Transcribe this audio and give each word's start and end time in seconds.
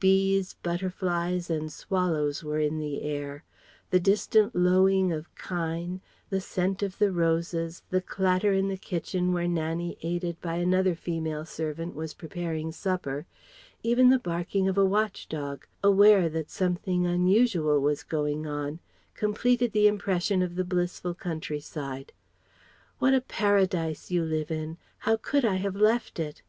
Bees, 0.00 0.54
butterflies 0.54 1.48
and 1.48 1.72
swallows 1.72 2.42
were 2.42 2.58
in 2.58 2.80
the 2.80 3.02
air; 3.02 3.44
the 3.90 4.00
distant 4.00 4.56
lowing 4.56 5.12
of 5.12 5.32
kine, 5.36 6.00
the 6.30 6.40
scent 6.40 6.82
of 6.82 6.98
the 6.98 7.12
roses, 7.12 7.84
the 7.88 8.00
clatter 8.00 8.52
in 8.52 8.66
the 8.66 8.76
kitchen 8.76 9.32
where 9.32 9.46
Nannie 9.46 9.96
aided 10.02 10.40
by 10.40 10.56
another 10.56 10.96
female 10.96 11.44
servant 11.44 11.94
was 11.94 12.12
preparing 12.12 12.72
supper, 12.72 13.24
even 13.84 14.10
the 14.10 14.18
barking 14.18 14.66
of 14.66 14.76
a 14.76 14.84
watch 14.84 15.28
dog; 15.28 15.64
aware 15.84 16.28
that 16.28 16.50
something 16.50 17.06
unusual 17.06 17.78
was 17.80 18.02
going 18.02 18.48
on, 18.48 18.80
completed 19.14 19.70
the 19.70 19.86
impression 19.86 20.42
of 20.42 20.56
the 20.56 20.64
blissful 20.64 21.14
countryside. 21.14 22.12
"What 22.98 23.14
a 23.14 23.20
paradise 23.20 24.10
you 24.10 24.24
live 24.24 24.50
in! 24.50 24.76
How 24.98 25.16
could 25.16 25.44
I 25.44 25.54
have 25.54 25.76
left 25.76 26.18
it?" 26.18 26.42